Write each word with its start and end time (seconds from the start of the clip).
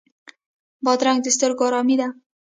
بادرنګ 0.85 1.19
د 1.23 1.27
سترګو 1.35 1.63
آرامي 1.67 1.95
ده. 2.01 2.07